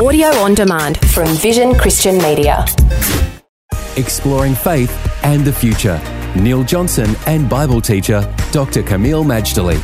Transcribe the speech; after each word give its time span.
Audio 0.00 0.28
on 0.36 0.54
demand 0.54 0.98
from 1.10 1.26
Vision 1.36 1.74
Christian 1.74 2.16
Media. 2.18 2.64
Exploring 3.96 4.54
faith 4.54 4.90
and 5.22 5.44
the 5.44 5.52
future. 5.52 6.00
Neil 6.34 6.64
Johnson 6.64 7.14
and 7.26 7.48
Bible 7.48 7.80
teacher 7.82 8.20
Dr. 8.52 8.82
Kameel 8.82 9.22
Majdali. 9.24 9.78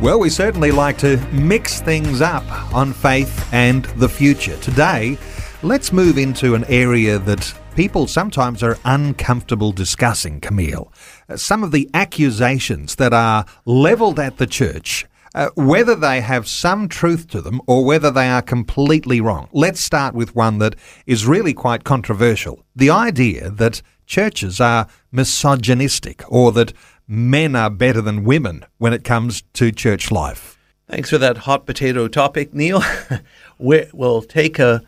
Well, 0.00 0.20
we 0.20 0.30
certainly 0.30 0.70
like 0.70 0.96
to 0.98 1.16
mix 1.32 1.80
things 1.80 2.20
up 2.20 2.44
on 2.72 2.92
faith 2.92 3.48
and 3.52 3.84
the 3.96 4.08
future. 4.08 4.56
Today, 4.58 5.18
let's 5.64 5.92
move 5.92 6.18
into 6.18 6.54
an 6.54 6.64
area 6.66 7.18
that 7.18 7.52
people 7.74 8.06
sometimes 8.06 8.62
are 8.62 8.78
uncomfortable 8.84 9.72
discussing, 9.72 10.40
Kameel. 10.40 10.92
Uh, 11.28 11.36
Some 11.36 11.64
of 11.64 11.72
the 11.72 11.90
accusations 11.94 12.94
that 12.94 13.12
are 13.12 13.44
levelled 13.64 14.20
at 14.20 14.36
the 14.36 14.46
church. 14.46 15.06
Uh, 15.38 15.50
whether 15.54 15.94
they 15.94 16.20
have 16.20 16.48
some 16.48 16.88
truth 16.88 17.28
to 17.28 17.40
them 17.40 17.60
or 17.68 17.84
whether 17.84 18.10
they 18.10 18.28
are 18.28 18.42
completely 18.42 19.20
wrong. 19.20 19.48
Let's 19.52 19.78
start 19.78 20.12
with 20.12 20.34
one 20.34 20.58
that 20.58 20.74
is 21.06 21.26
really 21.26 21.54
quite 21.54 21.84
controversial. 21.84 22.64
The 22.74 22.90
idea 22.90 23.48
that 23.50 23.80
churches 24.04 24.60
are 24.60 24.88
misogynistic 25.12 26.24
or 26.28 26.50
that 26.52 26.72
men 27.06 27.54
are 27.54 27.70
better 27.70 28.00
than 28.00 28.24
women 28.24 28.64
when 28.78 28.92
it 28.92 29.04
comes 29.04 29.44
to 29.52 29.70
church 29.70 30.10
life. 30.10 30.58
Thanks 30.88 31.10
for 31.10 31.18
that 31.18 31.38
hot 31.38 31.66
potato 31.66 32.08
topic, 32.08 32.52
Neil. 32.52 32.82
we- 33.60 33.86
we'll 33.92 34.22
take 34.22 34.58
a 34.58 34.82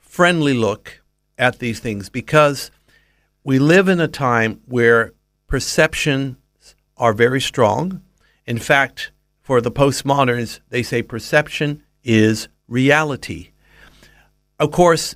friendly 0.00 0.54
look 0.54 1.02
at 1.38 1.60
these 1.60 1.78
things 1.78 2.08
because 2.08 2.72
we 3.44 3.60
live 3.60 3.86
in 3.86 4.00
a 4.00 4.08
time 4.08 4.60
where 4.66 5.12
perceptions 5.46 6.34
are 6.96 7.12
very 7.12 7.40
strong. 7.40 8.02
In 8.44 8.58
fact, 8.58 9.12
for 9.44 9.60
the 9.60 9.70
postmoderns, 9.70 10.60
they 10.70 10.82
say 10.82 11.02
perception 11.02 11.82
is 12.02 12.48
reality. 12.66 13.50
Of 14.58 14.72
course, 14.72 15.14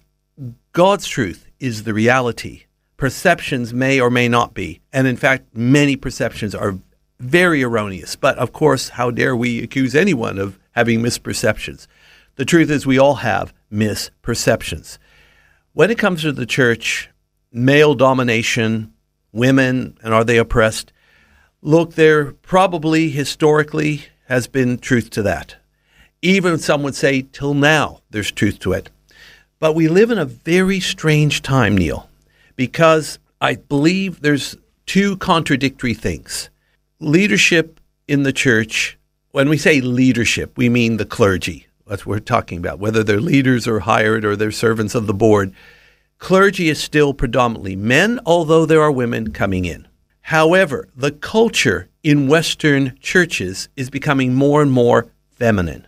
God's 0.73 1.09
truth 1.09 1.49
is 1.59 1.83
the 1.83 1.95
reality. 1.95 2.65
Perceptions 2.99 3.73
may 3.73 3.99
or 3.99 4.11
may 4.11 4.29
not 4.29 4.53
be. 4.53 4.81
And 4.93 5.07
in 5.07 5.17
fact, 5.17 5.57
many 5.57 5.97
perceptions 5.97 6.55
are 6.55 6.79
very 7.19 7.63
erroneous. 7.63 8.17
But 8.17 8.37
of 8.37 8.53
course, 8.53 8.91
how 8.91 9.11
dare 9.11 9.35
we 9.35 9.63
accuse 9.63 9.95
anyone 9.95 10.39
of 10.39 10.59
having 10.73 11.01
misperceptions? 11.01 11.87
The 12.37 12.45
truth 12.45 12.71
is, 12.71 12.87
we 12.87 12.99
all 12.99 13.17
have 13.17 13.55
misperceptions. 13.73 14.99
When 15.73 15.91
it 15.91 15.99
comes 15.99 16.21
to 16.23 16.33
the 16.33 16.47
church, 16.47 17.09
male 17.51 17.95
domination, 17.95 18.93
women, 19.33 19.97
and 20.03 20.13
are 20.13 20.25
they 20.25 20.37
oppressed? 20.37 20.93
Look, 21.63 21.95
there 21.95 22.33
probably 22.33 23.09
historically 23.09 24.05
has 24.29 24.47
been 24.47 24.79
truth 24.79 25.11
to 25.11 25.23
that. 25.23 25.57
Even 26.21 26.59
some 26.59 26.83
would 26.83 26.95
say 26.95 27.23
till 27.33 27.55
now 27.55 28.01
there's 28.11 28.31
truth 28.31 28.59
to 28.61 28.73
it. 28.73 28.91
But 29.59 29.75
we 29.75 29.89
live 29.89 30.11
in 30.11 30.19
a 30.19 30.25
very 30.25 30.81
strange 30.81 31.43
time, 31.43 31.77
Neil, 31.77 32.09
because 32.55 33.19
I 33.41 33.57
believe 33.57 34.21
there's 34.21 34.57
two 34.87 35.17
contradictory 35.17 35.95
things. 35.95 36.51
Leadership 37.01 37.81
in 38.07 38.23
the 38.23 38.33
church, 38.33 38.99
when 39.31 39.49
we 39.49 39.57
say 39.57 39.81
leadership, 39.81 40.57
we 40.57 40.69
mean 40.69 40.97
the 40.97 41.05
clergy. 41.05 41.67
That's 41.87 42.05
what 42.05 42.15
we're 42.15 42.21
talking 42.21 42.59
about, 42.59 42.79
whether 42.79 43.03
they're 43.03 43.21
leaders 43.21 43.67
or 43.67 43.81
hired 43.81 44.25
or 44.25 44.37
they're 44.37 44.51
servants 44.51 44.95
of 44.95 45.07
the 45.07 45.15
board. 45.15 45.55
Clergy 46.19 46.69
is 46.69 46.79
still 46.81 47.15
predominantly 47.15 47.77
men, 47.77 48.21
although 48.27 48.67
there 48.67 48.83
are 48.83 48.93
women 48.93 49.33
coming 49.33 49.65
in. 49.65 49.89
However, 50.21 50.89
the 50.95 51.13
culture 51.13 51.89
in 52.09 52.27
Western 52.27 52.99
churches 53.01 53.69
is 53.77 53.91
becoming 53.91 54.33
more 54.33 54.63
and 54.63 54.73
more 54.73 55.13
feminine, 55.31 55.87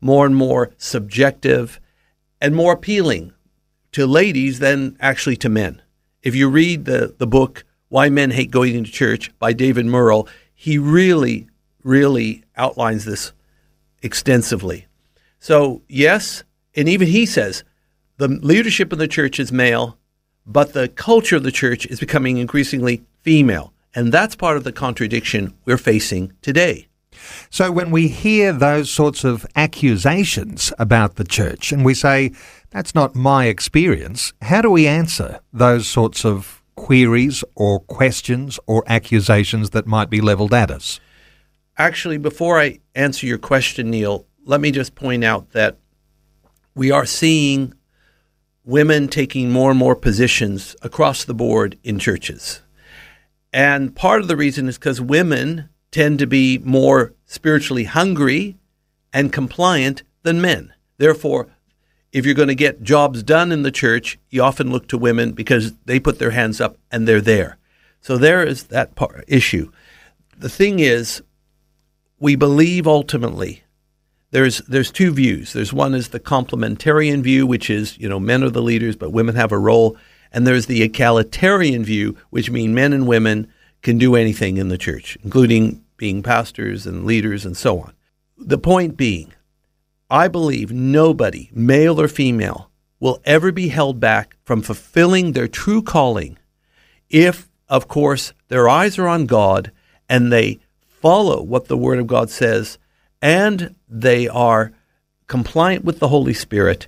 more 0.00 0.24
and 0.24 0.34
more 0.34 0.70
subjective, 0.78 1.78
and 2.40 2.56
more 2.56 2.72
appealing 2.72 3.34
to 3.92 4.06
ladies 4.06 4.60
than 4.60 4.96
actually 4.98 5.36
to 5.36 5.50
men. 5.50 5.82
If 6.22 6.34
you 6.34 6.48
read 6.48 6.86
the, 6.86 7.14
the 7.18 7.26
book 7.26 7.66
Why 7.90 8.08
Men 8.08 8.30
Hate 8.30 8.50
Going 8.50 8.76
into 8.76 8.90
Church 8.90 9.30
by 9.38 9.52
David 9.52 9.84
Murrow, 9.84 10.26
he 10.54 10.78
really, 10.78 11.50
really 11.84 12.44
outlines 12.56 13.04
this 13.04 13.32
extensively. 14.00 14.86
So, 15.38 15.82
yes, 15.86 16.44
and 16.76 16.88
even 16.88 17.08
he 17.08 17.26
says 17.26 17.62
the 18.16 18.28
leadership 18.28 18.90
of 18.90 18.98
the 18.98 19.06
church 19.06 19.38
is 19.38 19.52
male, 19.52 19.98
but 20.46 20.72
the 20.72 20.88
culture 20.88 21.36
of 21.36 21.42
the 21.42 21.52
church 21.52 21.84
is 21.84 22.00
becoming 22.00 22.38
increasingly 22.38 23.02
female. 23.20 23.74
And 23.94 24.12
that's 24.12 24.36
part 24.36 24.56
of 24.56 24.64
the 24.64 24.72
contradiction 24.72 25.54
we're 25.64 25.78
facing 25.78 26.32
today. 26.42 26.88
So 27.50 27.72
when 27.72 27.90
we 27.90 28.08
hear 28.08 28.52
those 28.52 28.90
sorts 28.90 29.24
of 29.24 29.46
accusations 29.56 30.72
about 30.78 31.16
the 31.16 31.24
church 31.24 31.72
and 31.72 31.84
we 31.84 31.94
say, 31.94 32.32
that's 32.70 32.94
not 32.94 33.14
my 33.14 33.46
experience, 33.46 34.32
how 34.42 34.62
do 34.62 34.70
we 34.70 34.86
answer 34.86 35.40
those 35.52 35.88
sorts 35.88 36.24
of 36.24 36.62
queries 36.76 37.42
or 37.56 37.80
questions 37.80 38.60
or 38.66 38.84
accusations 38.86 39.70
that 39.70 39.86
might 39.86 40.10
be 40.10 40.20
levelled 40.20 40.54
at 40.54 40.70
us? 40.70 41.00
Actually, 41.76 42.18
before 42.18 42.60
I 42.60 42.80
answer 42.94 43.26
your 43.26 43.38
question, 43.38 43.90
Neil, 43.90 44.26
let 44.44 44.60
me 44.60 44.70
just 44.70 44.94
point 44.94 45.24
out 45.24 45.50
that 45.50 45.78
we 46.74 46.90
are 46.90 47.06
seeing 47.06 47.74
women 48.64 49.08
taking 49.08 49.50
more 49.50 49.70
and 49.70 49.78
more 49.78 49.96
positions 49.96 50.76
across 50.82 51.24
the 51.24 51.34
board 51.34 51.78
in 51.82 51.98
churches. 51.98 52.60
And 53.52 53.94
part 53.94 54.20
of 54.20 54.28
the 54.28 54.36
reason 54.36 54.68
is 54.68 54.78
because 54.78 55.00
women 55.00 55.68
tend 55.90 56.18
to 56.18 56.26
be 56.26 56.58
more 56.58 57.14
spiritually 57.26 57.84
hungry 57.84 58.56
and 59.12 59.32
compliant 59.32 60.02
than 60.22 60.40
men. 60.40 60.72
Therefore, 60.98 61.48
if 62.12 62.24
you're 62.24 62.34
going 62.34 62.48
to 62.48 62.54
get 62.54 62.82
jobs 62.82 63.22
done 63.22 63.52
in 63.52 63.62
the 63.62 63.70
church, 63.70 64.18
you 64.30 64.42
often 64.42 64.70
look 64.70 64.88
to 64.88 64.98
women 64.98 65.32
because 65.32 65.72
they 65.84 66.00
put 66.00 66.18
their 66.18 66.30
hands 66.30 66.60
up 66.60 66.76
and 66.90 67.06
they're 67.06 67.20
there. 67.20 67.58
So 68.00 68.16
there 68.16 68.44
is 68.44 68.64
that 68.64 68.94
part, 68.94 69.24
issue. 69.28 69.70
The 70.36 70.48
thing 70.48 70.78
is, 70.78 71.22
we 72.20 72.36
believe 72.36 72.86
ultimately 72.86 73.62
there's 74.30 74.58
there's 74.58 74.90
two 74.90 75.12
views. 75.12 75.52
There's 75.52 75.72
one 75.72 75.94
is 75.94 76.08
the 76.08 76.20
complementarian 76.20 77.22
view, 77.22 77.46
which 77.46 77.70
is 77.70 77.98
you 77.98 78.08
know 78.08 78.20
men 78.20 78.42
are 78.42 78.50
the 78.50 78.62
leaders, 78.62 78.96
but 78.96 79.12
women 79.12 79.36
have 79.36 79.52
a 79.52 79.58
role, 79.58 79.96
and 80.32 80.46
there's 80.46 80.66
the 80.66 80.82
egalitarian 80.82 81.84
view, 81.84 82.16
which 82.30 82.50
means 82.50 82.74
men 82.74 82.92
and 82.92 83.06
women 83.06 83.52
can 83.82 83.98
do 83.98 84.16
anything 84.16 84.56
in 84.56 84.68
the 84.68 84.78
church, 84.78 85.16
including 85.22 85.84
being 85.96 86.22
pastors 86.22 86.86
and 86.86 87.04
leaders 87.04 87.44
and 87.44 87.56
so 87.56 87.80
on. 87.80 87.92
The 88.36 88.58
point 88.58 88.96
being, 88.96 89.32
I 90.10 90.28
believe 90.28 90.72
nobody, 90.72 91.50
male 91.52 92.00
or 92.00 92.08
female, 92.08 92.70
will 93.00 93.20
ever 93.24 93.52
be 93.52 93.68
held 93.68 94.00
back 94.00 94.36
from 94.44 94.62
fulfilling 94.62 95.32
their 95.32 95.48
true 95.48 95.82
calling 95.82 96.38
if, 97.10 97.48
of 97.68 97.88
course, 97.88 98.32
their 98.48 98.68
eyes 98.68 98.98
are 98.98 99.08
on 99.08 99.26
God 99.26 99.70
and 100.08 100.32
they 100.32 100.58
follow 100.86 101.42
what 101.42 101.68
the 101.68 101.76
Word 101.76 101.98
of 101.98 102.06
God 102.06 102.30
says 102.30 102.78
and 103.20 103.74
they 103.88 104.28
are 104.28 104.72
compliant 105.26 105.84
with 105.84 105.98
the 105.98 106.08
Holy 106.08 106.34
Spirit. 106.34 106.86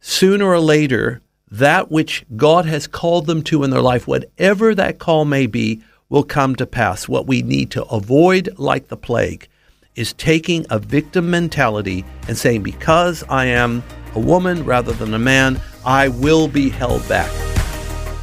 Sooner 0.00 0.46
or 0.46 0.60
later, 0.60 1.22
that 1.50 1.90
which 1.90 2.24
God 2.36 2.66
has 2.66 2.86
called 2.86 3.26
them 3.26 3.42
to 3.44 3.62
in 3.62 3.70
their 3.70 3.82
life, 3.82 4.06
whatever 4.06 4.74
that 4.74 4.98
call 4.98 5.24
may 5.24 5.46
be, 5.46 5.82
will 6.08 6.24
come 6.24 6.56
to 6.56 6.66
pass. 6.66 7.08
What 7.08 7.26
we 7.26 7.42
need 7.42 7.70
to 7.72 7.84
avoid, 7.84 8.50
like 8.58 8.88
the 8.88 8.96
plague, 8.96 9.48
is 9.94 10.12
taking 10.12 10.66
a 10.70 10.78
victim 10.78 11.30
mentality 11.30 12.04
and 12.28 12.36
saying, 12.36 12.62
because 12.62 13.24
I 13.28 13.46
am 13.46 13.82
a 14.14 14.20
woman 14.20 14.64
rather 14.64 14.92
than 14.92 15.14
a 15.14 15.18
man, 15.18 15.60
I 15.84 16.08
will 16.08 16.48
be 16.48 16.68
held 16.68 17.08
back. 17.08 17.30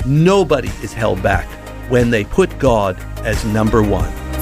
Nobody 0.06 0.70
is 0.82 0.94
held 0.94 1.24
back 1.24 1.48
when 1.90 2.10
they 2.10 2.24
put 2.26 2.58
God 2.60 2.98
as 3.26 3.44
number 3.46 3.82
one. 3.82 4.23